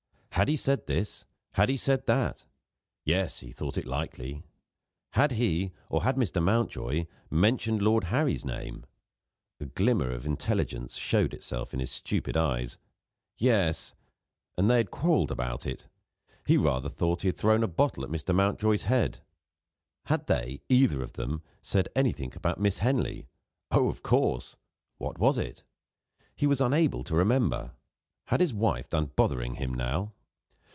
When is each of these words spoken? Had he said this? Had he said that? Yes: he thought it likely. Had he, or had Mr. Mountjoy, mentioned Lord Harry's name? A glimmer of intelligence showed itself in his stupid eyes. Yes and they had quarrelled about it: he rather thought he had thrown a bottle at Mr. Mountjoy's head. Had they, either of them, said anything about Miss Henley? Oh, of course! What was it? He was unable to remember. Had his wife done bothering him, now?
Had 0.35 0.47
he 0.47 0.55
said 0.55 0.87
this? 0.87 1.25
Had 1.51 1.69
he 1.69 1.77
said 1.77 2.07
that? 2.07 2.47
Yes: 3.05 3.41
he 3.41 3.51
thought 3.51 3.77
it 3.77 3.85
likely. 3.85 4.41
Had 5.11 5.33
he, 5.33 5.71
or 5.87 6.01
had 6.01 6.15
Mr. 6.15 6.41
Mountjoy, 6.41 7.05
mentioned 7.29 7.79
Lord 7.81 8.05
Harry's 8.05 8.43
name? 8.43 8.85
A 9.59 9.65
glimmer 9.67 10.09
of 10.09 10.25
intelligence 10.25 10.95
showed 10.95 11.35
itself 11.35 11.75
in 11.75 11.79
his 11.79 11.91
stupid 11.91 12.35
eyes. 12.35 12.79
Yes 13.37 13.93
and 14.57 14.67
they 14.67 14.77
had 14.77 14.89
quarrelled 14.89 15.29
about 15.29 15.67
it: 15.67 15.87
he 16.47 16.57
rather 16.57 16.89
thought 16.89 17.21
he 17.21 17.27
had 17.27 17.37
thrown 17.37 17.61
a 17.61 17.67
bottle 17.67 18.03
at 18.03 18.09
Mr. 18.09 18.33
Mountjoy's 18.33 18.83
head. 18.83 19.19
Had 20.05 20.25
they, 20.25 20.61
either 20.69 21.03
of 21.03 21.13
them, 21.13 21.43
said 21.61 21.87
anything 21.95 22.31
about 22.35 22.59
Miss 22.59 22.79
Henley? 22.79 23.27
Oh, 23.69 23.89
of 23.89 24.01
course! 24.01 24.55
What 24.97 25.19
was 25.19 25.37
it? 25.37 25.61
He 26.35 26.47
was 26.47 26.61
unable 26.61 27.03
to 27.03 27.15
remember. 27.15 27.73
Had 28.27 28.39
his 28.39 28.53
wife 28.55 28.89
done 28.89 29.11
bothering 29.15 29.55
him, 29.55 29.75
now? 29.75 30.13